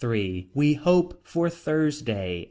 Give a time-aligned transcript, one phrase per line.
[0.55, 2.39] We hope for Thursday.